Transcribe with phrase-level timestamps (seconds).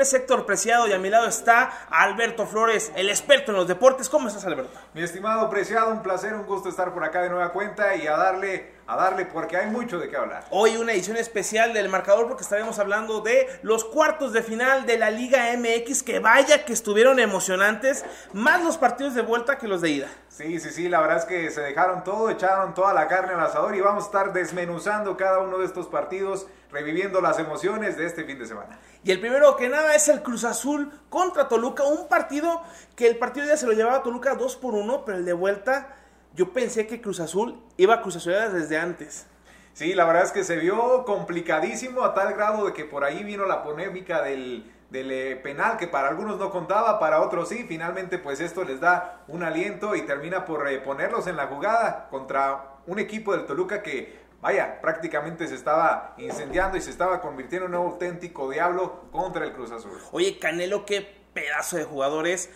[0.00, 3.68] nombre es Héctor Preciado y a mi lado está Alberto Flores, el experto en los
[3.68, 4.08] deportes.
[4.08, 4.72] ¿Cómo estás, Alberto?
[4.94, 8.16] Mi estimado Preciado, un placer, un gusto estar por acá de nueva cuenta y a
[8.16, 10.44] darle, a darle porque hay mucho de qué hablar.
[10.48, 14.96] Hoy una edición especial del marcador porque estaremos hablando de los cuartos de final de
[14.96, 19.82] la Liga MX que vaya que estuvieron emocionantes, más los partidos de vuelta que los
[19.82, 20.08] de ida.
[20.30, 23.40] Sí, sí, sí, la verdad es que se dejaron todo, echaron toda la carne al
[23.40, 28.06] asador y vamos a estar desmenuzando cada uno de estos partidos, reviviendo las emociones de
[28.06, 28.78] este fin de semana.
[29.02, 32.62] Y el primero que nada es el Cruz Azul contra Toluca, un partido
[32.96, 35.32] que el partido ya se lo llevaba a Toluca 2 por 1, pero el de
[35.32, 35.96] vuelta
[36.34, 39.26] yo pensé que Cruz Azul iba a Cruz Azul desde antes.
[39.72, 43.24] Sí, la verdad es que se vio complicadísimo a tal grado de que por ahí
[43.24, 47.64] vino la polémica del, del eh, penal que para algunos no contaba, para otros sí.
[47.66, 52.08] Finalmente pues esto les da un aliento y termina por eh, ponerlos en la jugada
[52.10, 57.66] contra un equipo del Toluca que vaya, prácticamente se estaba incendiando y se estaba convirtiendo
[57.66, 59.98] en un auténtico diablo contra el Cruz Azul.
[60.12, 62.50] Oye, Canelo, qué pedazo de jugadores.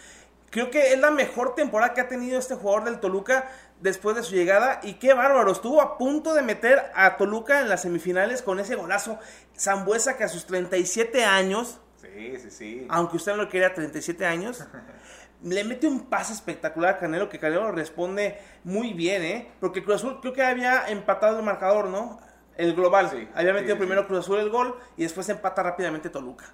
[0.51, 4.23] Creo que es la mejor temporada que ha tenido este jugador del Toluca después de
[4.23, 4.79] su llegada.
[4.85, 8.77] Y qué bárbaro, estuvo a punto de meter a Toluca en las semifinales con ese
[8.77, 9.19] golazo.
[9.59, 12.87] Zambuesa que a sus 37 años, Sí, sí, sí.
[12.89, 14.65] aunque usted no lo quería 37 años,
[15.45, 19.53] le mete un pase espectacular a Canelo, que Canelo responde muy bien, ¿eh?
[19.61, 22.19] Porque Cruz Azul creo que había empatado el marcador, ¿no?
[22.57, 23.11] El global.
[23.11, 24.09] Sí, había metido sí, primero sí.
[24.09, 26.53] Cruz Azul el gol y después empata rápidamente Toluca.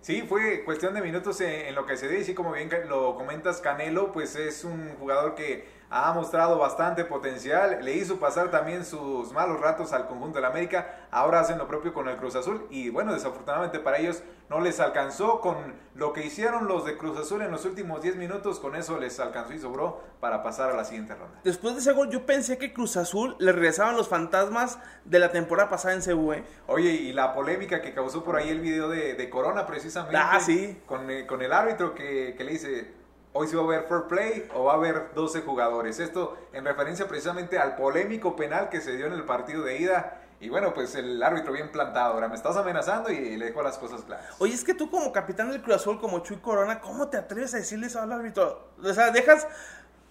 [0.00, 2.70] Sí, fue cuestión de minutos en, en lo que se dio y sí, como bien
[2.88, 8.50] lo comentas, Canelo, pues es un jugador que ha mostrado bastante potencial, le hizo pasar
[8.50, 12.36] también sus malos ratos al conjunto del América, ahora hacen lo propio con el Cruz
[12.36, 15.56] Azul y bueno, desafortunadamente para ellos no les alcanzó con
[15.94, 19.18] lo que hicieron los de Cruz Azul en los últimos 10 minutos, con eso les
[19.20, 21.40] alcanzó y sobró para pasar a la siguiente ronda.
[21.44, 25.30] Después de ese gol, yo pensé que Cruz Azul le regresaban los fantasmas de la
[25.32, 26.44] temporada pasada en CU, ¿eh?
[26.66, 30.16] Oye, y la polémica que causó por ahí el video de, de Corona precisamente.
[30.16, 30.80] Ah, sí.
[30.86, 32.97] Con, eh, con el árbitro que, que le dice,
[33.32, 35.98] hoy sí va a haber fair play o va a haber 12 jugadores.
[35.98, 40.22] Esto en referencia precisamente al polémico penal que se dio en el partido de ida.
[40.40, 42.14] Y bueno, pues el árbitro bien plantado.
[42.14, 44.26] Ahora me estás amenazando y le dejó las cosas claras.
[44.38, 47.54] Oye, es que tú como capitán del Cruz Azul, como Chuy Corona, ¿cómo te atreves
[47.54, 48.68] a decirle eso al árbitro?
[48.82, 49.48] O sea, dejas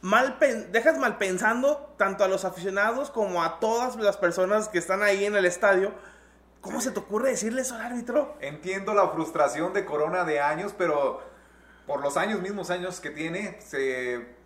[0.01, 0.37] mal,
[0.71, 5.25] dejas mal pensando tanto a los aficionados como a todas las personas que están ahí
[5.25, 5.93] en el estadio.
[6.59, 8.35] ¿Cómo se te ocurre decirle eso al árbitro?
[8.41, 11.21] Entiendo la frustración de Corona de años, pero
[11.87, 14.37] por los años, mismos años que tiene, se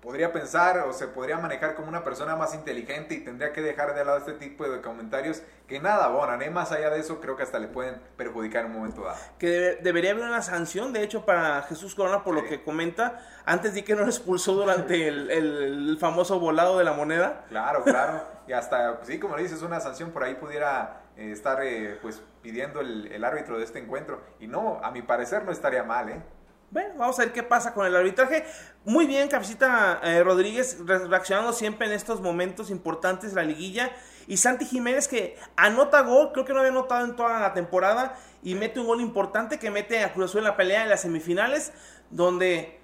[0.00, 3.94] podría pensar o se podría manejar como una persona más inteligente y tendría que dejar
[3.94, 6.42] de lado este tipo de comentarios que nada abonan.
[6.42, 6.50] ¿eh?
[6.50, 9.16] Más allá de eso, creo que hasta le pueden perjudicar en un momento dado.
[9.38, 13.18] Que debe- debería haber una sanción, de hecho, para Jesús Corona por lo que comenta.
[13.46, 17.46] Antes di que no lo expulsó durante el, el- el famoso volado de la moneda.
[17.48, 18.22] Claro, claro.
[18.46, 21.98] Y hasta, pues sí, como le dices, una sanción por ahí pudiera eh, estar eh,
[22.02, 24.20] pues pidiendo el, el árbitro de este encuentro.
[24.38, 26.20] Y no, a mi parecer no estaría mal, ¿eh?
[26.70, 28.44] Bueno, vamos a ver qué pasa con el arbitraje.
[28.84, 33.92] Muy bien, Cafecita eh, Rodríguez re- reaccionando siempre en estos momentos importantes de la liguilla.
[34.26, 38.16] Y Santi Jiménez que anota gol, creo que no había anotado en toda la temporada.
[38.42, 41.02] Y mete un gol importante que mete a Cruz Azul en la pelea de las
[41.02, 41.72] semifinales.
[42.10, 42.80] Donde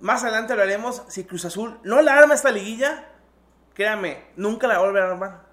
[0.00, 3.04] más adelante hablaremos si Cruz Azul no la arma esta liguilla.
[3.74, 5.47] Créame, nunca la va a volver a armar.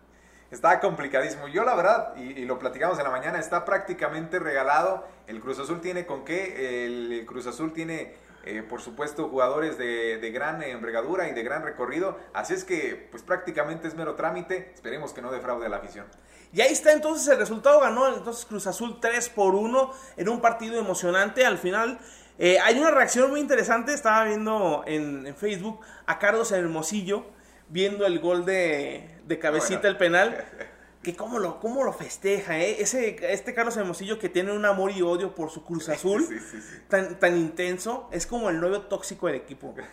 [0.56, 1.50] Está complicadísimo.
[1.50, 5.06] Yo la verdad, y, lo platicamos en la mañana, está prácticamente regalado.
[5.28, 6.86] El Cruz Azul tiene con qué.
[6.86, 8.14] El, Cruz Azul tiene,
[8.46, 12.18] eh, por supuesto, jugadores de, gran envergadura y de gran recorrido.
[12.34, 14.72] Así es que, pues prácticamente es mero trámite.
[14.74, 16.06] Esperemos que no defraude a la afición.
[16.54, 20.40] Y ahí está entonces el resultado, ganó entonces Cruz Azul 3 por 1 en un
[20.40, 21.46] partido emocionante.
[21.46, 22.00] Al final
[22.40, 27.34] eh, hay una reacción muy interesante, estaba viendo en, en Facebook a Carlos Hermosillo
[27.70, 29.90] viendo el gol de, de cabecita, Bueno.
[29.90, 30.46] el penal.
[31.06, 32.78] Que cómo lo, cómo lo festeja, ¿eh?
[32.82, 36.40] Ese, este Carlos Hermosillo que tiene un amor y odio por su Cruz Azul Sí,
[36.40, 36.82] sí, sí.
[36.90, 39.76] Tan, tan intenso, es como el novio tóxico del equipo.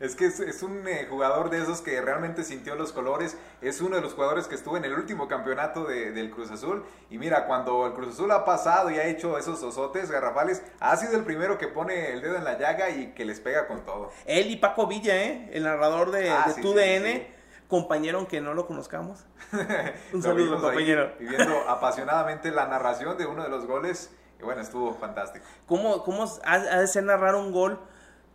[0.00, 3.36] Es que es, es un eh, jugador de esos que realmente sintió los colores.
[3.60, 6.84] Es uno de los jugadores que estuvo en el último campeonato de- del Cruz Azul.
[7.08, 10.96] Y mira, cuando el Cruz Azul ha pasado y ha hecho esos osotes garrafales, ha
[10.96, 13.84] sido el primero que pone el dedo en la llaga y que les pega con
[13.84, 14.10] todo.
[14.26, 15.48] Él y Paco Villa, ¿eh?
[15.52, 17.41] El narrador de, Ah, de TUDN.
[17.72, 19.24] Compañero aunque no lo conozcamos.
[20.12, 21.14] Un saludo, compañero.
[21.18, 24.14] Viviendo apasionadamente la narración de uno de los goles.
[24.38, 25.46] Y bueno, estuvo fantástico.
[25.66, 27.80] ¿Cómo, cómo ha, ha de ser narrar un gol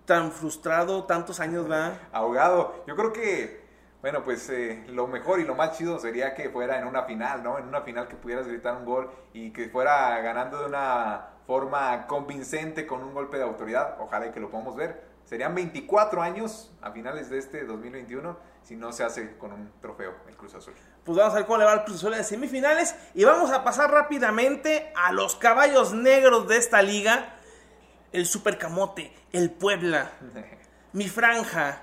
[0.06, 2.00] tan frustrado tantos años, va?
[2.12, 2.84] ahogado.
[2.88, 3.62] Yo creo que,
[4.02, 7.44] bueno, pues eh, lo mejor y lo más chido sería que fuera en una final,
[7.44, 7.60] ¿no?
[7.60, 12.08] En una final que pudieras gritar un gol y que fuera ganando de una forma
[12.08, 13.98] convincente con un golpe de autoridad.
[14.00, 15.06] Ojalá y que lo podamos ver.
[15.26, 20.14] Serían 24 años a finales de este 2021 si no se hace con un trofeo
[20.28, 20.74] el Cruz Azul.
[21.06, 23.64] Pues vamos a ver cómo le va al Cruz Azul en semifinales y vamos a
[23.64, 27.34] pasar rápidamente a los caballos negros de esta liga.
[28.12, 30.12] El Supercamote, el Puebla,
[30.94, 31.82] mi franja.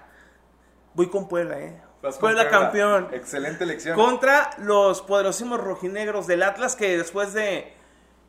[0.93, 1.83] Voy con Puebla, ¿eh?
[2.03, 3.09] Vas Puebla, campeón.
[3.13, 3.97] Excelente elección.
[3.97, 7.75] Contra los poderosísimos rojinegros del Atlas que después de...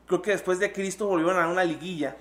[0.08, 2.16] Creo que después de Cristo volvieron a una liguilla.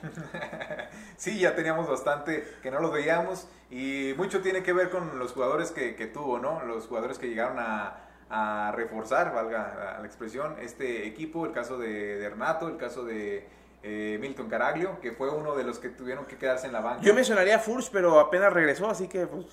[1.17, 5.33] sí, ya teníamos bastante que no lo veíamos y mucho tiene que ver con los
[5.33, 6.65] jugadores que, que tuvo, ¿no?
[6.65, 12.17] Los jugadores que llegaron a, a reforzar, valga la expresión, este equipo, el caso de,
[12.17, 13.47] de Renato, el caso de
[13.83, 17.03] eh, Milton Caraglio, que fue uno de los que tuvieron que quedarse en la banca.
[17.03, 19.47] Yo mencionaría a Furch, pero apenas regresó, así que pues,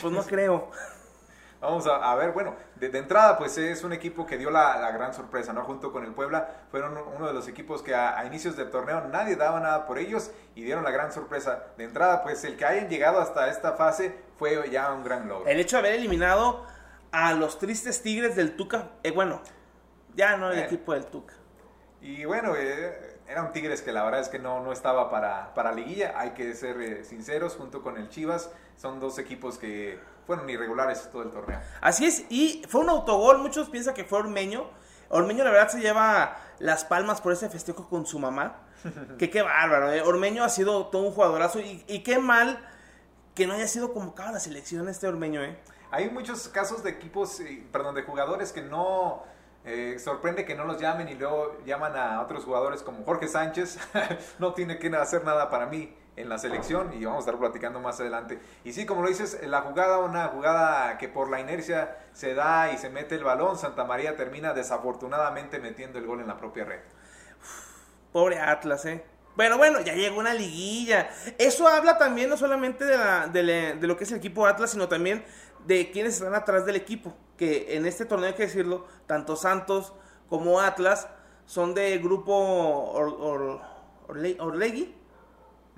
[0.00, 0.70] pues no creo.
[1.60, 4.78] Vamos a, a ver, bueno, de, de, entrada pues es un equipo que dio la,
[4.78, 5.64] la, gran sorpresa, ¿no?
[5.64, 9.00] Junto con el Puebla, fueron uno de los equipos que a, a, inicios del torneo
[9.08, 11.64] nadie daba nada por ellos y dieron la gran sorpresa.
[11.76, 15.48] De entrada pues el que hayan llegado hasta esta fase fue ya un gran logro.
[15.48, 16.64] El hecho de haber eliminado
[17.10, 19.40] a los tristes Tigres del Tuca, eh, bueno,
[20.14, 20.64] ya no el eh.
[20.64, 21.34] equipo del Tuca.
[22.00, 25.54] Y bueno, eh, era un Tigres que la verdad es que no, no estaba para,
[25.54, 29.98] para liguilla, hay que ser eh, sinceros, junto con el Chivas, son dos equipos que
[30.26, 31.60] fueron irregulares todo el torneo.
[31.80, 34.70] Así es, y fue un autogol, muchos piensan que fue Ormeño.
[35.10, 38.62] Ormeño la verdad se lleva las palmas por ese festejo con su mamá.
[39.18, 40.02] que qué bárbaro, ¿eh?
[40.02, 42.64] Ormeño ha sido todo un jugadorazo y, y, qué mal
[43.34, 45.58] que no haya sido convocado a la selección este Ormeño, ¿eh?
[45.90, 47.42] Hay muchos casos de equipos,
[47.72, 49.24] perdón, de jugadores que no...
[49.64, 53.78] Eh, sorprende que no los llamen y luego llaman a otros jugadores como Jorge Sánchez.
[54.38, 57.80] no tiene que hacer nada para mí en la selección y vamos a estar platicando
[57.80, 58.38] más adelante.
[58.64, 62.72] Y sí, como lo dices, la jugada, una jugada que por la inercia se da
[62.72, 66.64] y se mete el balón, Santa María termina desafortunadamente metiendo el gol en la propia
[66.64, 66.80] red.
[68.12, 69.04] Pobre Atlas, ¿eh?
[69.36, 71.10] Bueno, bueno, ya llegó una liguilla.
[71.38, 75.24] Eso habla también no solamente de, la, lo que es el equipo Atlas, sino también
[75.64, 77.14] de quienes están atrás del equipo.
[77.36, 79.92] Que en este torneo hay que decirlo, tanto Santos
[80.28, 81.06] como Atlas
[81.46, 83.60] son de grupo Or, Or,
[84.08, 84.97] Orle, Orlegui.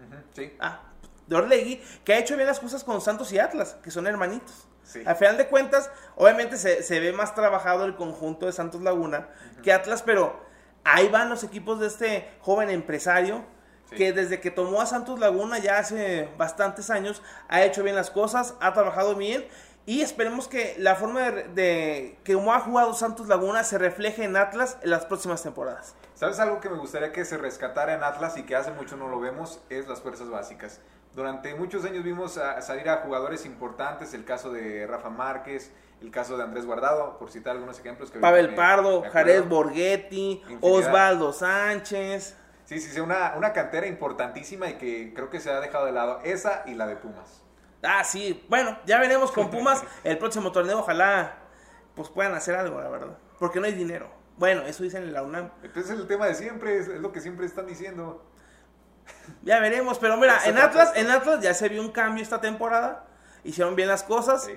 [0.03, 0.53] -huh, sí.
[0.61, 0.81] Ah,
[1.27, 4.67] de Orlegui, que ha hecho bien las cosas con Santos y Atlas, que son hermanitos.
[4.83, 5.03] Sí.
[5.07, 9.19] Al final de cuentas, obviamente se, se, ve más trabajado el conjunto de Santos Laguna
[9.19, 9.63] uh -huh.
[9.63, 10.41] que Atlas, pero
[10.83, 13.45] ahí van los equipos de este joven empresario
[13.91, 13.97] sí.
[13.97, 18.11] que desde que tomó a Santos Laguna ya hace bastantes años ha hecho bien las
[18.11, 19.47] cosas, ha trabajado bien
[19.87, 24.25] y esperemos que la forma de, de que como ha jugado Santos Laguna se refleje
[24.25, 25.95] en Atlas en las próximas temporadas.
[26.15, 29.09] ¿Sabes algo que me gustaría que se rescatara en Atlas y que hace mucho no
[29.09, 29.61] lo vemos?
[29.71, 30.81] Es las fuerzas básicas.
[31.15, 36.11] Durante muchos años vimos a salir a jugadores importantes, el caso de Rafa Márquez, el
[36.11, 38.11] caso de Andrés Guardado, por citar algunos ejemplos.
[38.11, 42.37] Que Pavel Pardo, Jared Borghetti, Osvaldo Sánchez.
[42.65, 45.93] Sí, sí, sí, una, una cantera importantísima y que creo que se ha dejado de
[45.93, 46.21] lado.
[46.23, 47.43] Esa y la de Pumas.
[47.83, 48.45] Ah, sí.
[48.49, 50.81] Bueno, ya veremos con Pumas el próximo torneo.
[50.81, 51.37] Ojalá
[51.95, 53.19] pues puedan hacer algo, la verdad.
[53.39, 54.11] Porque no hay dinero.
[54.37, 55.51] Bueno, eso dicen en la UNAM.
[55.63, 58.27] Entonces es el tema de siempre, es, lo que siempre están diciendo.
[59.43, 63.07] Ya veremos, pero mira, en Atlas, en Atlas ya se vio un cambio esta temporada.
[63.45, 64.45] Hicieron bien las cosas.
[64.45, 64.57] Sí.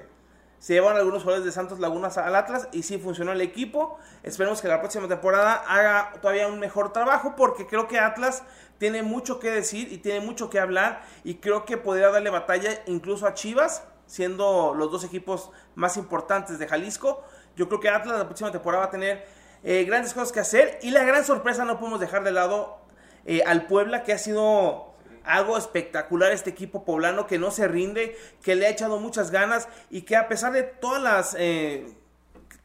[0.59, 3.97] Se llevaron algunos jugadores de Santos Lagunas al Atlas y sí funcionó el equipo.
[4.23, 8.43] Esperemos que la próxima temporada haga todavía un mejor trabajo porque creo que Atlas
[8.83, 12.81] tiene mucho que decir y tiene mucho que hablar y creo que podría darle batalla
[12.85, 17.23] incluso a Chivas, siendo los dos equipos más importantes de Jalisco.
[17.55, 19.25] Yo creo que Atlas la próxima temporada va a tener
[19.63, 22.77] eh, grandes cosas que hacer y la gran sorpresa no podemos dejar de lado
[23.25, 24.93] eh, al Puebla que ha sido
[25.23, 29.69] algo espectacular este equipo poblano que no se rinde, que le ha echado muchas ganas
[29.91, 31.87] y que a pesar de todas las eh,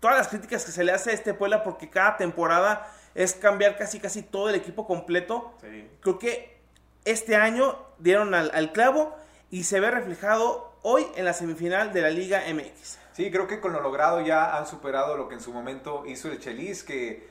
[0.00, 3.76] todas las críticas que se le hace a este Puebla porque cada temporada es cambiar
[3.76, 5.90] casi casi todo el equipo completo, sí.
[6.00, 6.56] creo que
[7.04, 9.12] este año dieron al, al, clavo
[9.50, 12.98] y se ve reflejado hoy en la semifinal de la Liga MX.
[13.12, 16.30] Sí, creo que con lo logrado ya han superado lo que en su momento hizo
[16.30, 17.26] el Chelis, que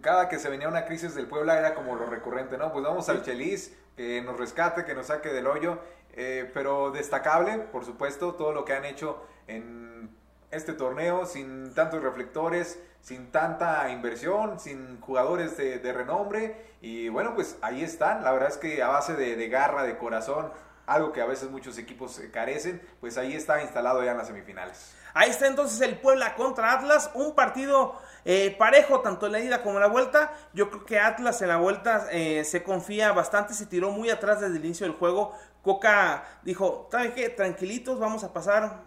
[0.00, 2.72] cada que se venía una crisis del Puebla era como lo recurrente, ¿no?
[2.72, 5.78] Pues vamos al Chelis, que nos rescate, que nos saque del hoyo,
[6.14, 10.10] eh, pero destacable, por supuesto, todo lo que han hecho en
[10.50, 17.56] este torneo, sin tantos reflectores, sin tanta inversión, sin jugadores de, renombre, y bueno, pues
[17.62, 20.52] ahí están, la verdad es que a base de, garra, de corazón,
[20.86, 24.94] algo que a veces muchos equipos carecen, pues ahí está instalado ya en las semifinales.
[25.14, 29.62] Ahí está entonces el Puebla contra Atlas, un partido eh, parejo tanto en la ida
[29.62, 30.32] como en la vuelta.
[30.52, 34.40] Yo creo que Atlas en la vuelta eh, se confía bastante, se tiró muy atrás
[34.40, 35.34] desde el inicio del juego.
[35.62, 37.28] Coca dijo, ¿saben qué?
[37.30, 38.82] Tranquilitos, vamos a pasar,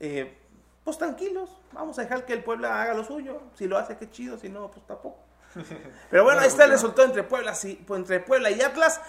[0.00, 0.38] eh,
[0.84, 3.40] pues tranquilos, vamos a dejar que el Puebla haga lo suyo.
[3.54, 5.18] Si lo hace, qué chido, si no, pues tampoco.
[6.10, 9.00] Pero bueno, ahí está el resultado entre Puebla, sí, entre Puebla y Atlas.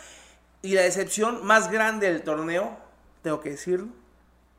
[0.62, 2.78] Y la decepción más grande del torneo,
[3.22, 3.90] tengo que decirlo,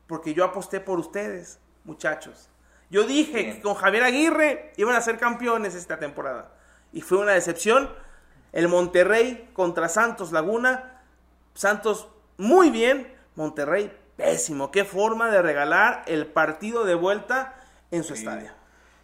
[0.05, 2.49] porque yo aposté por ustedes, muchachos.
[2.89, 3.55] Yo dije Bien.
[3.55, 6.51] que con Javier Aguirre iban a ser campeones esta temporada.
[6.93, 7.89] Y fue una decepción.
[8.53, 11.01] El Monterrey contra Santos Laguna.
[11.53, 12.07] Santos
[12.37, 13.13] muy bien.
[13.35, 14.71] Monterrey pésimo.
[14.71, 17.55] Qué forma de regalar el partido de vuelta
[17.91, 18.23] en su Sí.
[18.23, 18.51] estadio.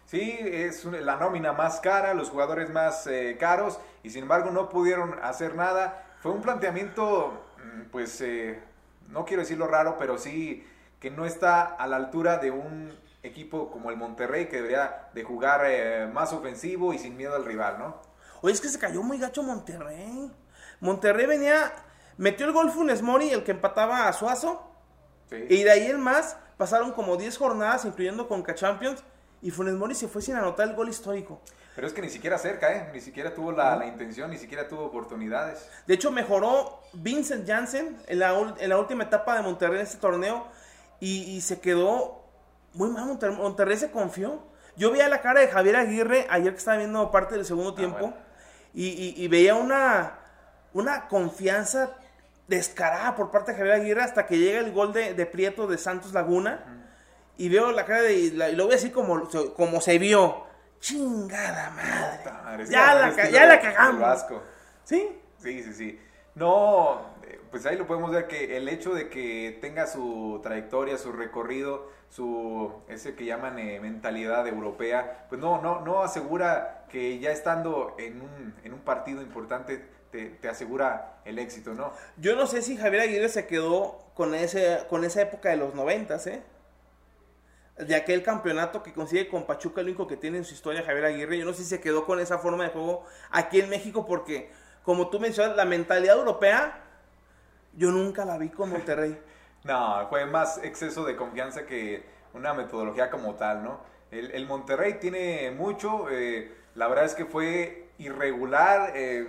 [0.06, 4.68] Sí, es la nómina más cara, los jugadores más eh, caros y sin embargo no
[4.68, 6.04] pudieron hacer nada.
[6.20, 8.60] Fue un planteamiento, mm, pues, eh,
[9.08, 10.66] no quiero decirlo raro, pero sí
[11.00, 12.92] que no está a la altura de un
[13.22, 17.44] equipo como el Monterrey que debería de jugar eh, más ofensivo y sin miedo al
[17.46, 18.02] rival, ¿no?
[18.42, 20.30] Oye, es que se cayó muy gacho Monterrey.
[20.80, 21.72] Monterrey venía,
[22.18, 24.70] metió el gol Funes Mori, el que empataba a Suazo.
[25.48, 29.02] Y de ahí en más pasaron como 10 jornadas, incluyendo Conca Champions.
[29.42, 31.40] Y Funes Mori se fue sin anotar el gol histórico.
[31.74, 32.90] Pero es que ni siquiera cerca, ¿eh?
[32.94, 35.68] Ni siquiera tuvo la, la intención, ni siquiera tuvo oportunidades.
[35.86, 39.98] De hecho, mejoró Vincent Janssen en la, en la última etapa de Monterrey en este
[39.98, 40.46] torneo.
[41.00, 42.22] Y, y se quedó
[42.72, 43.04] muy mal.
[43.06, 44.40] Monterrey, Monterrey se confió.
[44.76, 47.98] Yo veía la cara de Javier Aguirre ayer que estaba viendo parte del segundo tiempo.
[47.98, 48.16] bueno.
[48.72, 50.18] y, y- y veía una,
[50.72, 51.90] una confianza
[52.48, 55.78] descarada por parte de Javier Aguirre hasta que llega el gol de, de Prieto de
[55.78, 56.80] Santos Laguna.
[57.36, 58.30] Y veo la cara de.
[58.34, 60.44] la- y lo veo así como, como se vio.
[60.80, 62.30] Chingada madre.
[62.44, 64.00] Madre, Ya la, ca- ya la cagamos.
[64.00, 64.42] Vasco.
[64.84, 65.08] ¿Sí?
[65.38, 66.00] Sí, sí, sí.
[66.34, 70.98] No, eh, pues ahí lo podemos ver que el hecho de que tenga su trayectoria,
[70.98, 77.18] su recorrido, su ese que llaman eh, mentalidad europea, pues no, no, no asegura que
[77.18, 81.92] ya estando en un, en un partido importante te, te asegura el éxito, ¿no?
[82.18, 85.74] Yo no sé si Javier Aguirre se quedó con, ese, con esa época de los
[85.74, 86.40] noventas, ¿eh?
[87.76, 91.06] De aquel campeonato que consigue con Pachuca, el único que tiene en su historia Javier
[91.06, 91.36] Aguirre.
[91.36, 94.52] Yo no sé si se quedó con esa forma de juego aquí en México porque,
[94.84, 96.80] como tú mencionas, la mentalidad europea,
[97.72, 99.18] yo nunca la vi con Monterrey.
[99.64, 102.04] No, fue más exceso de confianza que
[102.34, 103.80] una metodología como tal, ¿no?
[104.10, 109.26] El, el Monterrey tiene mucho, eh, la verdad es que fue irregular, eh,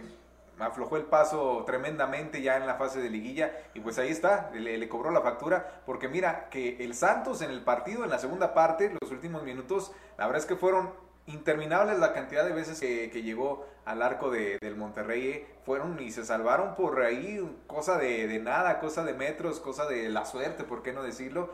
[0.59, 4.87] aflojó el paso tremendamente ya en la fase de liguilla y pues ahí está, le,
[4.89, 8.95] cobró la factura, porque mira que el Santos en el partido, en la segunda parte,
[9.01, 10.91] los últimos minutos, la verdad es que fueron
[11.27, 15.99] interminables la cantidad de veces que, que llegó al arco de- del Monterrey, eh, fueron
[15.99, 20.63] y se salvaron por ahí, cosa de nada, cosa de metros, cosa de la suerte,
[20.63, 21.49] ¿por qué no decirlo?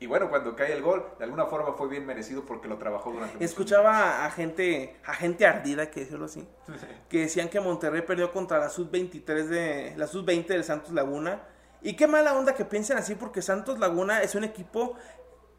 [0.00, 3.12] Y bueno, cuando cae el gol, de alguna forma fue bien merecido porque lo trabajó
[3.12, 6.48] durante mucho Escuchaba a gente, a gente ardida, que decirlo así,
[7.10, 11.42] que decían que Monterrey perdió contra la sub-23 de la sub-20 del Santos Laguna.
[11.82, 14.94] Y qué mala onda que piensen así porque Santos Laguna es un equipo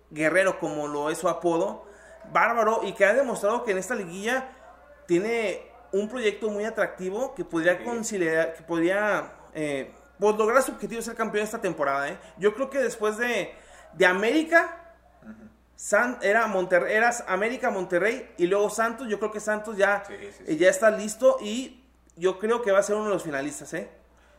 [0.10, 1.86] guerrero como lo es su apodo,
[2.31, 4.50] bárbaro y que ha demostrado que en esta liguilla
[5.07, 7.83] tiene un proyecto muy atractivo que podría Sí.
[7.83, 12.10] conciliar, que podría eh, pues, lograr su objetivo de ser campeón esta temporada.
[12.10, 12.17] ¿eh?
[12.38, 13.53] Yo creo que después de,
[13.93, 14.77] de América
[15.75, 19.07] San, era Monterrey, eras América, Monterrey y luego Santos.
[19.07, 20.57] Yo creo que Santos ya, Sí, sí, eh, sí.
[20.57, 21.83] ya está listo y
[22.15, 23.89] yo creo que va a ser uno de los finalistas, ¿eh?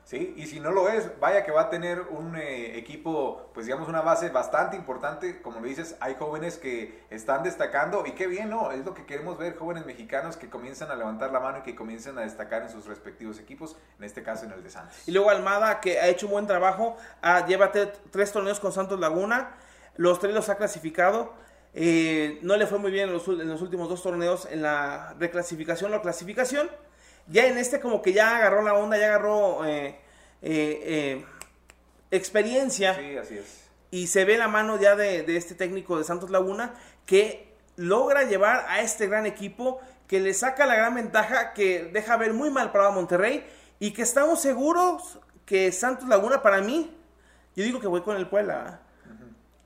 [0.04, 3.66] Sí, y si no lo es, vaya que va a tener un eh, equipo, pues
[3.66, 8.26] digamos una base bastante importante, como lo dices, hay jóvenes que están destacando y qué
[8.26, 8.72] bien, ¿no?
[8.72, 11.76] Es lo que queremos ver, jóvenes mexicanos que comienzan a levantar la mano y que
[11.76, 14.96] comiencen a destacar en sus respectivos equipos, en este caso en el de Santos.
[15.06, 18.72] Y luego Almada, que ha hecho un buen trabajo, ah, lleva tre- tres torneos con
[18.72, 19.54] Santos Laguna,
[19.96, 21.32] los tres los ha clasificado.
[21.74, 25.14] eh, no le fue muy bien en los, en los últimos dos torneos en la
[25.18, 26.68] reclasificación o clasificación.
[27.28, 29.98] Ya en este como que ya agarró la onda, ya agarró eh,
[30.42, 31.24] eh, eh,
[32.10, 32.94] experiencia.
[32.94, 33.62] Sí, así es.
[33.90, 36.74] Y se ve la mano ya de, de este técnico de Santos Laguna
[37.06, 42.16] que logra llevar a este gran equipo, que le saca la gran ventaja, que deja
[42.16, 43.46] ver muy mal parado a Monterrey
[43.78, 46.96] y que estamos seguros que Santos Laguna para mí,
[47.56, 48.92] yo digo que voy con el Puebla, ¿eh?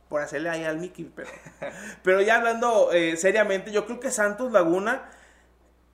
[0.09, 1.29] por hacerle ahí al Mickey, pero,
[2.03, 5.09] pero ya hablando eh, seriamente, yo creo que Santos Laguna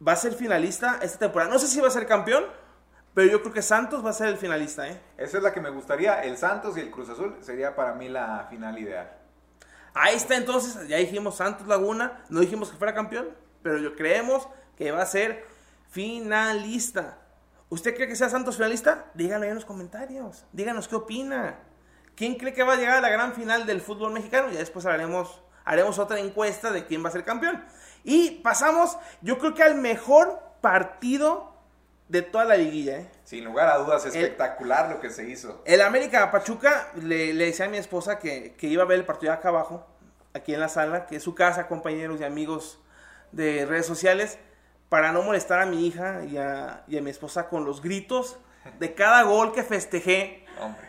[0.06, 1.50] va a ser finalista esta temporada.
[1.50, 2.44] No sé si va a ser campeón,
[3.14, 5.00] pero yo creo que Santos va a ser el finalista, ¿eh?
[5.16, 8.08] Esa es la que me gustaría, el Santos y el Cruz Azul sería para mí
[8.08, 9.18] la final ideal.
[9.94, 13.28] Ahí está entonces, ya dijimos Santos Laguna, no dijimos que fuera campeón,
[13.62, 15.44] pero yo creemos que va a ser
[15.90, 17.18] finalista.
[17.68, 19.10] ¿Usted cree que sea Santos finalista?
[19.14, 21.58] Díganlo ahí en los comentarios, díganos qué opina.
[22.14, 24.50] ¿Quién cree que va a llegar a la gran final del fútbol mexicano?
[24.50, 27.64] Ya después haremos, haremos otra encuesta de quién va a ser campeón.
[28.04, 31.52] Y pasamos, yo creo que al mejor partido
[32.08, 33.10] de toda la liguilla, ¿eh?
[33.24, 35.62] Sin lugar a dudas, espectacular lo que se hizo.
[35.64, 39.06] El América Pachuca le, le decía a mi esposa que, que iba a ver el
[39.06, 39.86] partido acá abajo,
[40.34, 42.78] aquí en la sala, que es su casa, compañeros y amigos
[43.30, 44.38] de redes sociales,
[44.90, 48.36] para no molestar a mi hija y a, y a mi esposa con los gritos
[48.78, 50.44] de cada gol que festejé.
[50.60, 50.86] Hombre.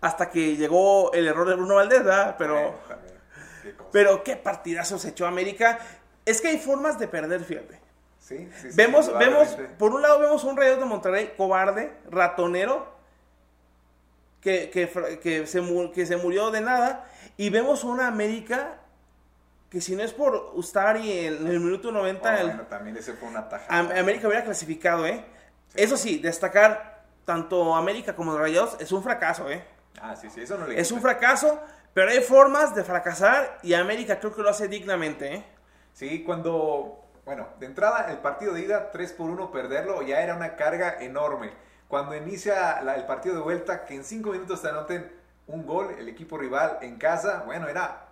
[0.00, 2.36] hasta que llegó el error de Bruno Valdés, ¿verdad?
[2.38, 3.14] Pero, también,
[3.62, 5.78] qué pero qué partidazo se echó América.
[6.26, 7.80] Es que hay formas de perder, fíjate.
[8.18, 12.92] Sí, sí, sí, Vemos, vemos, por un lado vemos un Rayados de Monterrey cobarde, ratonero,
[14.40, 15.60] que, que, se,
[15.92, 18.78] que se murió de nada, y vemos una América
[19.70, 23.12] que si no es por Ustari en el minuto 90, Oh, el- bueno, también ese
[23.14, 23.66] fue una taja.
[23.68, 25.24] América hubiera clasificado, ¿eh?
[25.74, 29.64] Eso sí, destacar tanto América como Rayados es un fracaso, ¿eh?
[30.00, 31.60] Ah, sí, sí, eso no le Es un fracaso,
[31.92, 35.44] pero hay formas de fracasar y América creo que lo hace dignamente, ¿eh?
[35.96, 40.36] Sí, cuando, bueno, de entrada el partido de ida, 3 por 1, perderlo ya era
[40.36, 41.52] una carga enorme.
[41.88, 45.10] Cuando inicia la- el partido de vuelta, que en 5 minutos te anoten
[45.46, 48.08] un gol, el equipo rival en casa, bueno, era,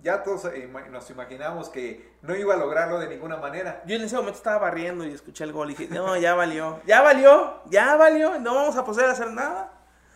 [0.00, 3.82] ya todos eh, nos imaginábamos que no iba a lograrlo de ninguna manera.
[3.84, 6.78] Yo en ese momento estaba barriendo y escuché el gol y dije, no, ya valió,
[6.86, 9.72] ya valió, ya valió, no vamos a poder hacer nada.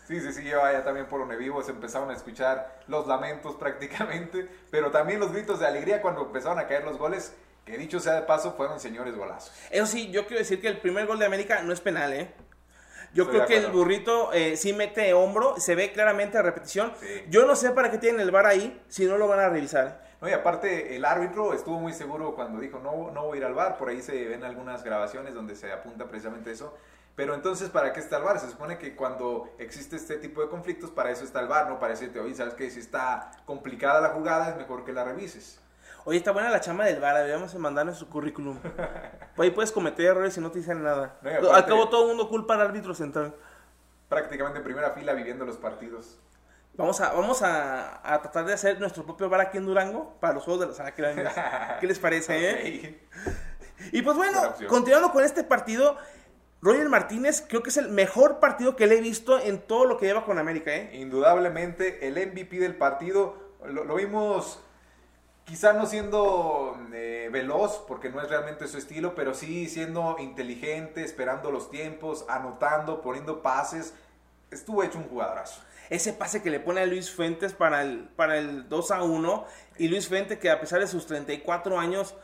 [0.09, 4.49] Sí, sí, sí, yo allá también por Unevivo se empezaron a escuchar los lamentos prácticamente,
[4.71, 7.35] pero también los gritos de alegría cuando empezaron a caer los goles,
[7.67, 9.53] que dicho sea de paso, fueron señores golazos.
[9.71, 12.33] Eso sí, yo quiero decir que el primer gol de América no es penal, ¿eh?
[13.13, 16.95] Yo Estoy creo que el burrito eh, sí mete hombro, se ve claramente a repetición.
[16.99, 17.25] Sí.
[17.29, 20.09] Yo no sé para qué tienen el bar ahí si no lo van a revisar.
[20.23, 23.45] No, y aparte el árbitro estuvo muy seguro cuando dijo no, no voy a ir
[23.45, 26.75] al bar, por ahí se ven algunas grabaciones donde se apunta precisamente eso.
[27.19, 28.39] Pero entonces, ¿para qué está el bar?
[28.39, 31.81] Se supone que cuando existe este tipo de conflictos, para eso está el bar, ¿no?
[31.81, 32.71] Para decirte, oye, ¿sabes qué?
[32.71, 35.61] Si está complicada la jugada, es mejor que la revises.
[36.05, 38.57] Oye, está buena la chamba del bar, deberíamos mandarle su currículum.
[39.37, 41.17] Ahí puedes cometer errores y no te dicen nada.
[41.23, 43.35] No, y aparte- Al cabo todo el mundo culpa al árbitro central.
[44.09, 46.21] Prácticamente en primera fila viviendo los partidos.
[46.75, 50.35] Vamos a, vamos a, a tratar de hacer nuestro propio bar aquí en Durango para
[50.35, 51.35] los juegos de los Águilas.
[51.81, 53.01] ¿Qué les parece, eh?
[53.27, 53.33] Ok.
[53.93, 55.97] Y pues bueno, continuando con este partido,
[56.61, 59.97] Roger Martínez creo que es el mejor partido que le he visto en todo lo
[59.97, 60.91] que lleva con América, ¿eh?
[60.95, 64.61] Indudablemente el MVP del partido lo, lo vimos
[65.49, 71.03] quizá no siendo eh, veloz porque no es realmente su estilo, pero sí siendo inteligente,
[71.03, 73.95] esperando los tiempos, anotando, poniendo pases.
[74.51, 75.63] Estuvo hecho un jugadorazo.
[75.89, 79.47] Ese pase que le pone a Luis Fuentes para el, para el 2 a 1
[79.79, 82.15] y Luis Fuentes que a pesar de sus 34 años,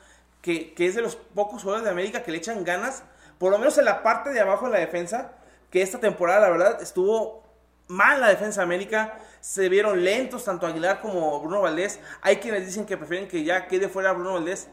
[0.42, 3.04] que, que es de los pocos jugadores de América que le echan ganas,
[3.44, 5.32] por lo menos en la parte de abajo de la defensa,
[5.70, 7.44] que esta temporada la verdad estuvo
[7.88, 12.64] mal la defensa de América, se vieron lentos tanto Aguilar como Bruno Valdés, hay quienes
[12.64, 14.68] dicen que prefieren que ya quede fuera Bruno Valdés,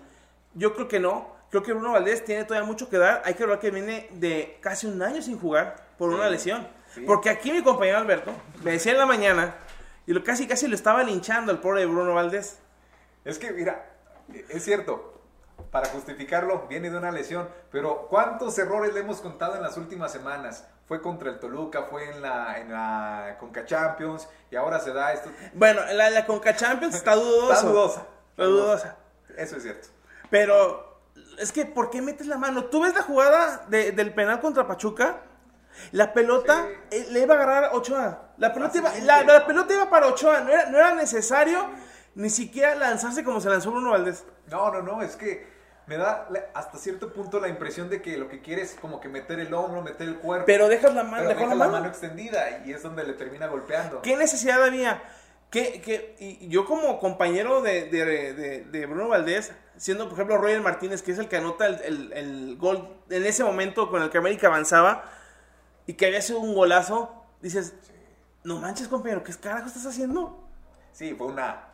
[0.53, 3.45] yo creo que no, creo que Bruno Valdés tiene todavía mucho que dar, hay que
[3.45, 7.01] ver que viene de casi un año sin jugar por una lesión, sí.
[7.01, 8.31] porque aquí mi compañero Alberto
[8.63, 9.53] me decía en la mañana,
[10.07, 12.57] y lo casi casi lo estaba linchando el pobre Bruno Valdés,
[13.25, 13.85] Es que, mira,
[14.47, 15.10] es cierto,
[15.69, 20.11] para justificarlo viene de una lesión, pero ¿cuántos errores le hemos contado en las últimas
[20.11, 20.65] semanas?
[20.87, 25.13] Fue contra el Toluca, fue en la, en la Conca Champions y ahora se da
[25.13, 25.29] esto.
[25.53, 28.05] bueno, la, la Conca Champions está dudoso, Está dudosa.
[28.31, 28.95] Está dudosa.
[29.37, 29.87] Eso es cierto.
[30.29, 30.99] Pero
[31.37, 32.65] es que, ¿por qué metes la mano?
[32.65, 35.17] ¿Tú ves la jugada de- del penal contra Pachuca?
[35.93, 36.97] La pelota Sí.
[36.97, 38.31] eh, le iba a agarrar a Ochoa.
[38.37, 39.25] La pelota, iba, Fácilmente.
[39.25, 40.41] la, la pelota iba para Ochoa.
[40.41, 41.65] No era, no era necesario
[42.15, 44.25] ni siquiera lanzarse como se lanzó Bruno Valdés.
[44.49, 45.47] No, no, no, es que
[45.87, 49.09] me da hasta cierto punto la impresión de que lo que quiere es como que
[49.09, 50.45] meter el hombro, meter el cuerpo.
[50.45, 51.17] Pero dejas la mano.
[51.17, 51.87] pero dejó deja la la mano.
[51.87, 54.01] extendida y es donde le termina golpeando.
[54.01, 55.01] ¿Qué necesidad había?
[55.49, 60.37] ¿Qué, qué- y yo como compañero de, de- de- de Bruno Valdés, siendo por ejemplo
[60.37, 64.01] Roger Martínez, que es el que anota el, el- el gol en ese momento con
[64.01, 65.03] el que América avanzaba
[65.87, 67.73] y que había sido un golazo, dices,
[68.45, 70.41] no manches compañero, ¿qué carajo estás haciendo?
[70.93, 71.67] Sí, fue una.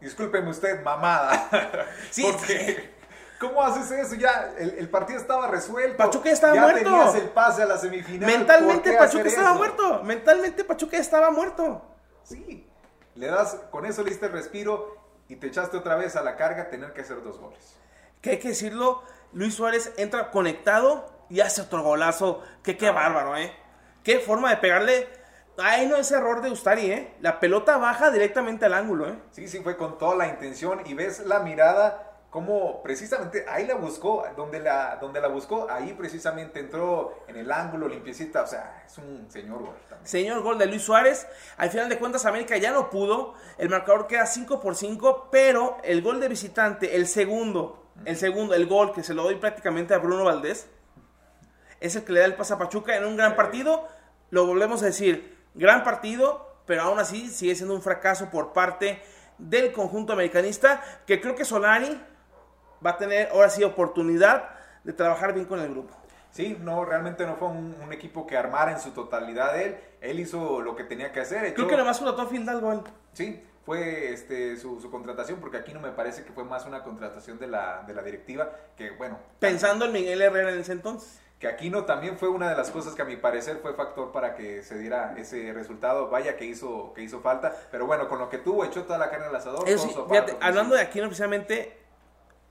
[0.00, 1.48] Discúlpeme usted, mamada.
[2.10, 2.94] Sí, Porque.
[3.38, 4.14] ¿Cómo haces eso?
[4.14, 5.98] Ya el, el partido estaba resuelto.
[5.98, 6.84] Pachuca estaba ya muerto.
[6.84, 8.20] tenías el pase a la semifinal.
[8.30, 9.58] ¿por Mentalmente Pachuca estaba eso?
[9.58, 11.82] muerto, mentalmente Pachuca estaba muerto.
[12.22, 12.66] Sí.
[13.14, 14.96] Le das, con eso le diste el respiro
[15.28, 17.76] y te echaste otra vez a la carga tener que hacer dos goles.
[18.22, 19.02] Que hay que decirlo,
[19.34, 22.42] Luis Suárez entra conectado y hace otro golazo.
[22.62, 23.52] Que qué bárbaro, ¿eh?
[24.02, 25.08] Qué forma de pegarle.
[25.58, 27.14] Ay, no, ese error de Ustari, ¿eh?
[27.20, 29.18] La pelota baja directamente al ángulo, ¿eh?
[29.30, 33.76] Sí, sí, fue con toda la intención y ves la mirada como precisamente ahí la
[33.76, 38.82] buscó, donde la, donde la buscó, ahí precisamente entró en el ángulo limpiecita, o sea,
[38.84, 40.06] es un señor gol también.
[40.06, 41.26] Señor gol de Luis Suárez.
[41.56, 43.32] Al final de cuentas, América ya no pudo.
[43.56, 45.28] El marcador queda 5 por 5.
[45.32, 49.36] Pero el gol de visitante, el segundo, el segundo, el gol que se lo doy
[49.36, 50.68] prácticamente a Bruno Valdés,
[51.80, 53.88] es el que le da el pase a Pachuca en un gran partido.
[54.28, 59.02] Lo volvemos a decir, gran partido, pero aún así sigue siendo un fracaso por parte
[59.38, 60.82] del conjunto americanista.
[61.06, 62.00] Que creo que Solari
[62.84, 64.50] va a tener ahora sí oportunidad
[64.84, 65.94] de trabajar bien con el grupo.
[66.30, 69.78] Sí, no, realmente no fue un, un equipo que armara en su totalidad él.
[70.02, 71.40] Él hizo lo que tenía que hacer.
[71.54, 72.80] Creo echó- que nomás contrató a Fidalgo él.
[73.14, 76.82] Sí, fue este, su, su contratación, porque aquí no me parece que fue más una
[76.82, 81.20] contratación de la, de la directiva, que bueno, Pensando en Miguel Herrera en ese entonces.
[81.38, 84.34] Que Aquino también fue una de las cosas que a mi parecer fue factor para
[84.34, 86.08] que se diera ese resultado.
[86.08, 89.10] Vaya que hizo, que hizo falta, pero bueno, con lo que tuvo, echó toda la
[89.10, 89.68] carne al asador.
[89.68, 90.80] Eso sí, fíjate, hablando de.
[90.80, 91.78] Aquino precisamente,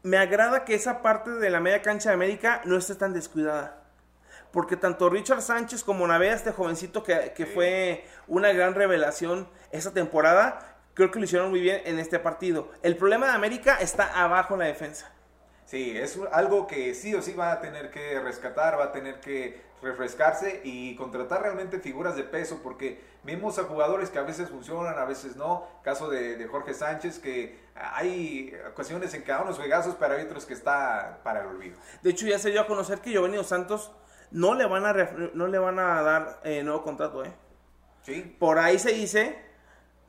[0.03, 3.81] me agrada que esa parte de la media cancha de América no esté tan descuidada.
[4.51, 7.51] Porque tanto Richard Sánchez como Navea, este jovencito que, que Sí.
[7.53, 12.69] fue una gran revelación esta temporada, creo que lo hicieron muy bien en este partido.
[12.83, 15.11] El problema de América está abajo en la defensa.
[15.65, 19.19] Sí, es algo que sí o sí va a tener que rescatar, va a tener
[19.19, 24.49] que refrescarse y contratar realmente figuras de peso, porque vimos a jugadores que a veces
[24.49, 25.67] funcionan, a veces no.
[25.83, 30.23] Caso de, de Jorge Sánchez, que hay ocasiones en que da unos juegazos, pero hay
[30.23, 31.77] otros que está para el olvido.
[32.03, 33.91] De hecho, ya se dio a conocer que Giovanni Santos
[34.31, 37.23] no le van a, ref- no le van a dar eh, nuevo contrato.
[37.25, 37.33] ¿eh?
[38.03, 39.39] Sí, Por ahí se dice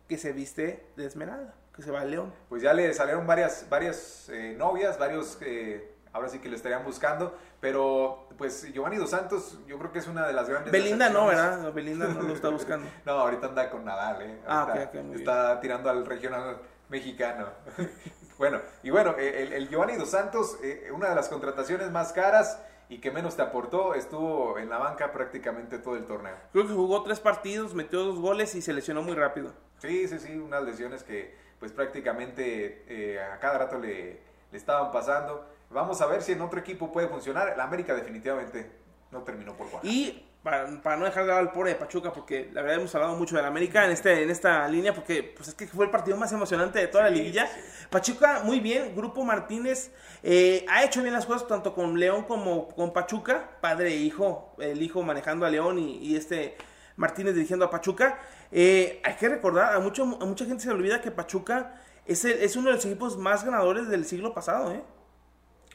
[0.08, 2.32] que se viste de Esmeralda, que se va al León.
[2.48, 6.84] pues ya le salieron varias, varias eh, novias, varios, eh, ahora sí que lo estarían
[6.84, 10.72] buscando, pero pues Giovanni Dos Santos yo creo que es una de las grandes...
[10.72, 11.26] Belinda no.
[11.26, 11.72] ¿verdad?
[11.72, 12.86] Belinda no lo está buscando.
[13.04, 14.40] No, ahorita anda con Nadal, ¿eh?
[14.46, 16.58] Ah, muy está tirando al regional
[16.88, 17.48] mexicano.
[18.38, 22.58] bueno, y bueno, el, el Giovanni Dos Santos, eh, una de las contrataciones más caras
[22.88, 26.36] y que menos te aportó, estuvo en la banca prácticamente todo el torneo.
[26.52, 29.52] Creo que jugó tres partidos, metió dos goles y se lesionó muy rápido.
[29.78, 34.92] Sí, sí, sí, unas lesiones que pues prácticamente eh, a cada rato le, le estaban
[34.92, 35.46] pasando.
[35.70, 37.54] Vamos a ver si en otro equipo puede funcionar.
[37.56, 38.70] La América definitivamente
[39.10, 39.84] no terminó por jugar.
[39.84, 42.94] Y para, para no dejar de lado al pobre de Pachuca, porque la verdad hemos
[42.94, 45.86] hablado mucho de la América en, este, en esta línea, porque pues es que fue
[45.86, 47.46] el partido más emocionante de toda la liguilla.
[47.48, 47.60] sí.
[47.90, 48.94] Pachuca, muy bien.
[48.94, 49.90] Grupo Martínez
[50.22, 53.58] eh, ha hecho bien las cosas tanto con León como con Pachuca.
[53.60, 56.56] Padre e hijo, el hijo manejando a León y, y este
[56.96, 58.18] Martínez dirigiendo a Pachuca.
[58.50, 62.24] Eh, hay que recordar, a, mucho, a mucha gente se le olvida que Pachuca es,
[62.24, 64.82] el- es uno de los equipos más ganadores del siglo pasado, ¿eh?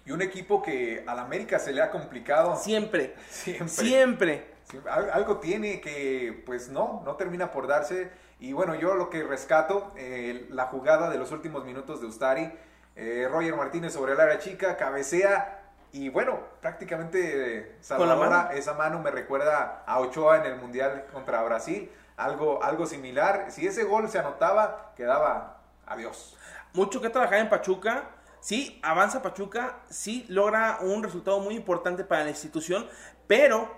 [0.06, 2.56] Y un equipo que a la América se le ha complicado
[3.30, 4.46] Siempre, siempre.
[4.90, 8.10] al- algo tiene que, pues no, no termina por darse.
[8.40, 12.52] Y bueno, yo lo que rescato, eh, la jugada de los últimos minutos de Ustari,
[12.96, 15.61] eh, Roger Martínez sobre el área chica, cabecea.
[15.94, 18.52] Y bueno, prácticamente eh, mano.
[18.52, 21.92] esa mano me recuerda a Ochoa en el Mundial contra Brasil.
[22.16, 23.48] Algo, algo similar.
[23.50, 26.38] Si ese gol se anotaba, quedaba adiós.
[26.74, 28.04] mucho que trabajar en Pachuca.
[28.40, 32.88] Sí, avanza Pachuca, sí logra un resultado muy importante para la institución,
[33.28, 33.70] pero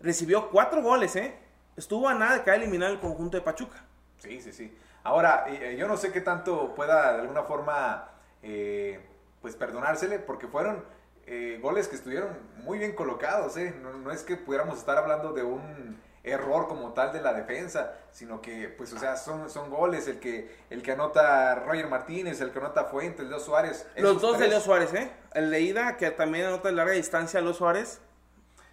[0.00, 1.36] recibió cuatro goles, ¿eh?
[1.76, 3.84] Estuvo a nada de caer eliminado el conjunto de Pachuca.
[4.16, 4.78] Sí, sí, sí.
[5.04, 8.08] Ahora, eh, yo no sé qué tanto pueda de alguna forma,
[8.42, 9.04] eh,
[9.42, 10.84] pues perdonársele, porque fueron
[11.26, 12.30] eh, goles que estuvieron
[12.64, 13.74] muy bien colocados, ¿eh?
[13.82, 17.94] No, no es que pudiéramos estar hablando de un error como tal de la defensa,
[18.12, 22.40] sino que, pues, o sea, son, son goles, el que, el que anota Roger Martínez,
[22.40, 23.86] el que anota Fuentes, Leo Suárez.
[23.96, 25.10] Los dos de Leo Suárez, ¿eh?
[25.34, 28.00] El de ida, que también anota de larga distancia Leo Suárez.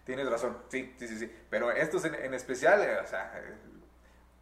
[0.04, 1.32] Tienes razón, sí, sí, sí, sí.
[1.50, 3.32] Pero estos en, en especial, eh, o sea,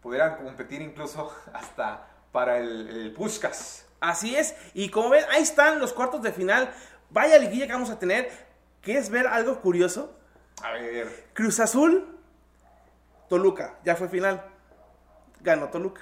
[0.02, 3.86] pudieran competir incluso hasta para el, el Puskas.
[4.00, 6.72] Así es, y como ven, ahí están los cuartos de final.
[7.10, 8.30] Vaya liguilla que vamos a tener.
[8.82, 10.17] ¿Quieres ver algo curioso?
[10.63, 12.17] A ver, Cruz Azul,
[13.30, 14.43] Toluca, ya fue final.
[15.41, 16.02] Ganó Toluca.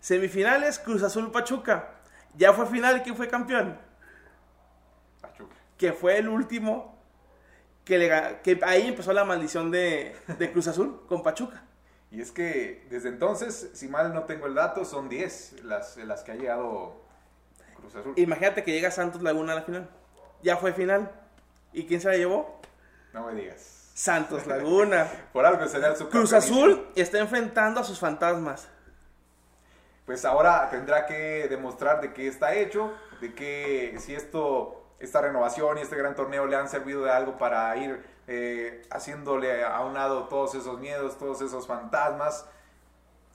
[0.00, 1.90] Semifinales, Cruz Azul Pachuca.
[2.36, 3.78] Ya fue final, ¿quién fue campeón?
[5.20, 5.56] Pachuca.
[5.76, 6.98] Que fue el último
[7.84, 11.64] que, le, que ahí empezó la maldición de, de Cruz Azul con Pachuca.
[12.10, 16.22] Y es que desde entonces, si mal no tengo el dato, son 10 las, las
[16.22, 17.02] que ha llegado
[17.80, 18.14] Cruz Azul.
[18.16, 19.90] Imagínate que llega Santos Laguna a la final.
[20.42, 21.10] Ya fue final.
[21.72, 22.60] ¿Y quién se la llevó?
[23.12, 23.90] No me digas.
[23.94, 25.06] Santos Laguna.
[25.32, 26.32] Por algo será el Cruz.
[26.32, 28.68] Azul está enfrentando a sus fantasmas.
[30.06, 35.78] Pues ahora tendrá que demostrar de qué está hecho, de que si esto, esta renovación
[35.78, 39.94] y este gran torneo le han servido de algo para ir eh, haciéndole a un
[39.94, 42.44] lado todos esos miedos, todos esos fantasmas.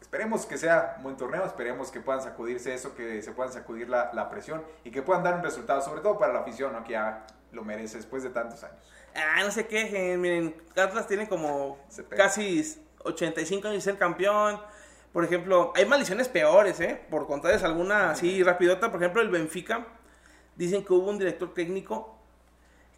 [0.01, 3.89] Esperemos que sea un buen torneo, esperemos que puedan sacudirse eso, que se puedan sacudir
[3.89, 6.83] la, la presión y que puedan dar un resultado, sobre todo para la afición, ¿no?
[6.83, 8.77] que ya lo merece después de tantos años.
[9.15, 12.15] Ah, no se quejen, miren, Atlas tiene como 70.
[12.15, 14.59] casi 85 años de ser campeón.
[15.13, 17.01] Por ejemplo, hay maldiciones peores, ¿eh?
[17.09, 18.91] Por contarles alguna así rapidota.
[18.91, 19.87] Por ejemplo, el Benfica.
[20.57, 22.17] Dicen que hubo un director técnico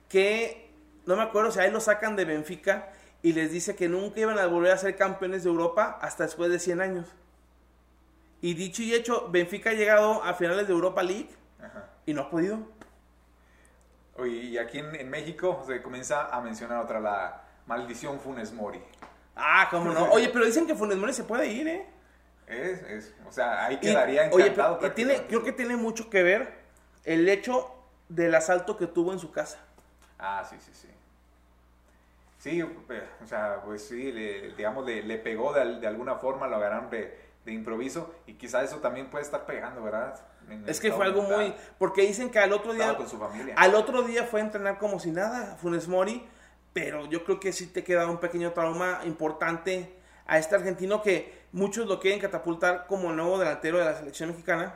[0.10, 0.71] que,
[1.05, 2.89] no me acuerdo si ahí lo sacan de Benfica
[3.27, 6.49] y les dice que nunca iban a volver a ser campeones de Europa hasta después
[6.49, 7.07] de 100 años.
[8.39, 11.27] Y dicho y hecho, Benfica ha llegado a finales de Europa League
[11.61, 11.89] Ajá.
[12.05, 12.59] y no ha podido.
[14.25, 18.81] Y aquí en, México se comienza a mencionar otra, la maldición Funes Mori.
[19.35, 20.09] Ah, cómo no.
[20.11, 21.85] Oye, pero dicen que Funes Mori se puede ir, ¿eh?
[22.47, 24.79] Es, es, o sea, ahí quedaría encantado.
[24.79, 26.59] Oye, tiene, creo que tiene mucho que ver
[27.03, 27.75] el hecho
[28.07, 29.59] del asalto que tuvo en su casa.
[30.17, 30.87] Ah, sí, sí, sí.
[32.38, 36.89] Sí, o sea, pues sí, le, digamos, le, pegó de, de, alguna forma, lo agarraron
[36.91, 40.19] de, de improviso y quizá eso también puede estar pegando, ¿verdad?
[40.65, 43.56] es que fue algo muy porque dicen que al otro día con su familia.
[43.58, 46.26] al otro día fue a entrenar como si nada Funes Mori
[46.73, 49.93] pero yo creo que sí te queda un pequeño trauma importante
[50.26, 54.76] a este argentino que muchos lo quieren catapultar como nuevo delantero de la selección mexicana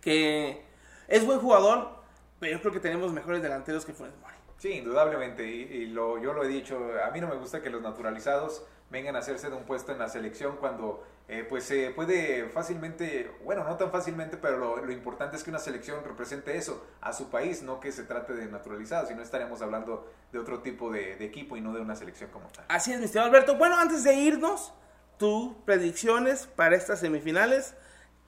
[0.00, 0.64] que
[1.08, 2.02] es buen jugador
[2.40, 6.32] pero yo creo que tenemos mejores delanteros que Funes Mori sí indudablemente y, lo, yo
[6.32, 9.56] lo he dicho a mí no me gusta que los naturalizados vengan a hacerse de
[9.56, 14.38] un puesto en la selección cuando eh, pues se puede fácilmente, bueno, no tan fácilmente,
[14.38, 18.04] pero lo, importante es que una selección represente eso, a su país, no que se
[18.04, 21.80] trate de naturalizado, si no estaríamos hablando de otro tipo de, equipo y no de
[21.80, 22.64] una selección como tal.
[22.68, 23.56] Así es, mi estimado Alberto.
[23.56, 24.72] Bueno, antes de irnos,
[25.18, 27.74] tus predicciones para estas semifinales,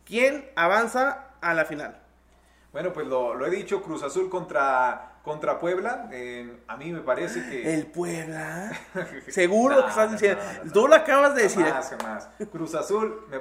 [0.04, 2.02] ¿quién avanza a la final?
[2.72, 7.00] Bueno, pues lo, lo he dicho, Cruz Azul contra contra Puebla, eh, a mí me
[7.00, 7.74] parece que...
[7.74, 8.70] El Puebla.
[9.28, 10.40] Seguro que estás diciendo.
[10.72, 11.66] Tú lo acabas de decir.
[11.66, 12.28] Jamás.
[12.52, 13.40] Cruz Azul, me,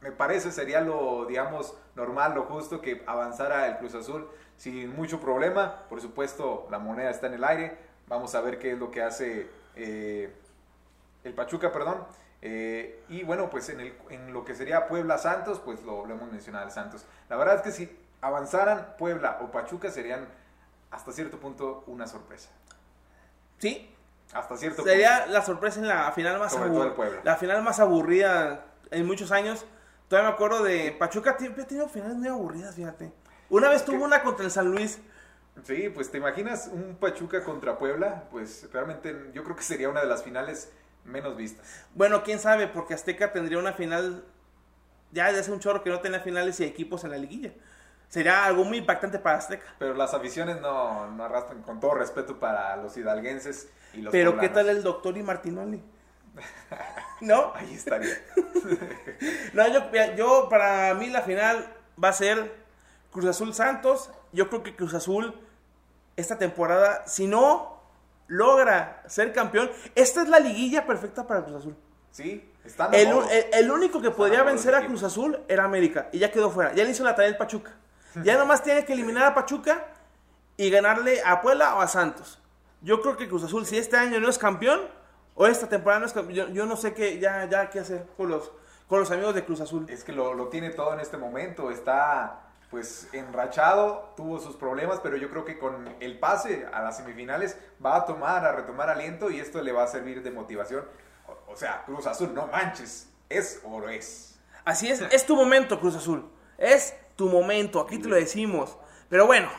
[0.00, 5.20] me, parece sería lo, digamos, normal, lo justo que avanzara el Cruz Azul sin mucho
[5.20, 5.84] problema.
[5.88, 7.78] Por supuesto, la moneda está en el aire.
[8.08, 10.34] Vamos a ver qué es lo que hace eh,
[11.22, 12.08] el Pachuca, perdón.
[12.42, 16.12] Eh, y bueno, pues en, el, en, lo que sería Puebla Santos, pues lo, lo
[16.12, 17.06] hemos mencionado, Santos.
[17.28, 20.26] La verdad es que si avanzaran Puebla o Pachuca serían
[20.90, 22.50] hasta cierto punto una sorpresa.
[23.58, 23.94] Sí.
[24.32, 27.20] Hasta cierto Sería la sorpresa en la final más aburrida.
[27.24, 29.64] La final más aburrida en muchos años.
[30.08, 33.12] Todavía me acuerdo de Pachuca, siempre ha tenido finales muy aburridas, fíjate.
[33.48, 34.98] Una vez tuvo una contra el San Luis.
[35.64, 40.00] Sí, pues te imaginas un Pachuca contra Puebla, pues realmente yo creo que sería una
[40.00, 40.70] de las finales
[41.04, 41.66] menos vistas.
[41.94, 44.24] Bueno, quién sabe, porque Azteca tendría una final
[45.12, 47.52] ya desde hace un chorro que no tenía finales y equipos en la liguilla
[48.10, 49.64] sería algo muy impactante para Azteca.
[49.78, 54.36] Pero las aficiones no, no arrastran, con todo respeto para los hidalguenses y los Pero
[54.36, 55.82] ¿qué tal el doctor y Martinoli?
[57.22, 57.52] ¿No?
[57.54, 58.14] Ahí estaría.
[59.54, 62.52] no, yo, yo, para mí la final va a ser
[63.12, 64.10] Cruz Azul Santos.
[64.32, 65.34] Yo creo que Cruz Azul
[66.16, 67.80] esta temporada, si no
[68.26, 71.76] logra ser campeón, esta es la liguilla perfecta para Cruz Azul.
[72.10, 76.18] Sí, está el, el, el, único que podría vencer a Cruz Azul era América y
[76.18, 76.74] ya quedó fuera.
[76.74, 77.76] Ya le hizo la tarea el Pachuca.
[78.22, 79.86] Ya nomás tiene que eliminar a Pachuca
[80.56, 82.38] y ganarle a Puebla o a Santos.
[82.82, 84.80] Yo creo que Cruz Azul, si este año no es campeón,
[85.34, 88.30] o esta temporada no es campeón, yo, no sé qué, ya, ya qué hacer con
[88.30, 88.50] los,
[88.88, 89.86] con los amigos de Cruz Azul.
[89.88, 95.16] Es que lo, tiene todo en este momento, está pues enrachado, tuvo sus problemas, pero
[95.16, 99.28] yo creo que con el pase a las semifinales va a tomar, a retomar aliento
[99.28, 100.84] y esto le va a servir de motivación.
[101.26, 104.38] O, o sea, Cruz Azul, no manches, es oro es.
[104.64, 106.30] Así es, es tu momento, Cruz Azul.
[106.58, 108.78] Es tu momento, aquí te lo decimos.
[109.10, 109.50] Pero bueno,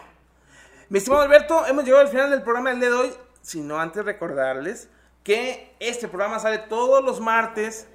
[0.90, 4.04] mi estimado Alberto, hemos llegado al final del programa del día de hoy, sino antes
[4.04, 4.90] recordarles
[5.24, 7.88] que este programa sale todos los martes.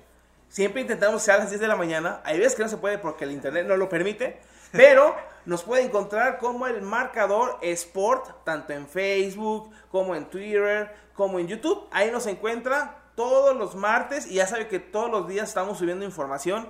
[0.49, 2.21] Siempre intentamos ser a las 10 de la mañana.
[2.25, 4.39] Hay veces que no se puede porque el internet no lo permite.
[4.71, 11.41] Pero nos puede encontrar como el marcador Sport, tanto en Facebook, como en Twitter, como
[11.41, 11.89] en YouTube.
[11.91, 16.05] Ahí nos encuentra todos los martes y ya sabe que todos los días estamos subiendo
[16.05, 16.69] información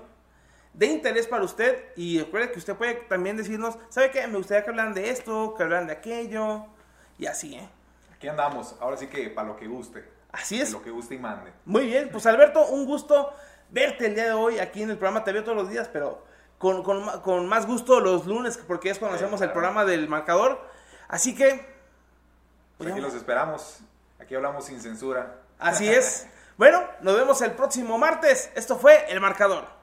[0.77, 4.27] de interés para usted y recuerde que usted puede también decirnos, ¿sabe qué?
[4.27, 6.67] Me gustaría que hablan de esto, que hablan de aquello
[7.19, 7.69] y así, ¿eh?
[8.15, 10.05] Aquí andamos, ahora sí que para lo que guste.
[10.33, 10.73] Así es.
[10.73, 11.51] lo que guste y mande.
[11.65, 13.33] Muy bien, pues Alberto, un gusto
[13.71, 16.23] verte el día de hoy aquí en el programa, te veo todos los días, pero
[16.59, 20.61] con, con, más gusto los lunes, porque es cuando hacemos el programa del marcador.
[21.09, 21.75] Así que...
[22.77, 23.79] Pues aquí los esperamos,
[24.21, 25.41] aquí hablamos sin censura.
[25.59, 26.27] Así es.
[26.59, 28.51] bueno, nos vemos el próximo martes.
[28.55, 29.76] Esto fue El Marcador.